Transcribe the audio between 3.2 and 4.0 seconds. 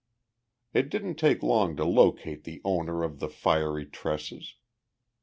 fiery